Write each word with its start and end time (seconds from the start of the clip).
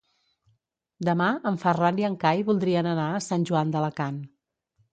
Demà 1.09 1.27
en 1.49 1.59
Ferran 1.65 2.01
i 2.03 2.07
en 2.11 2.17
Cai 2.25 2.43
voldrien 2.49 2.91
anar 2.95 3.07
a 3.19 3.23
Sant 3.29 3.47
Joan 3.53 3.77
d'Alacant. 3.77 4.21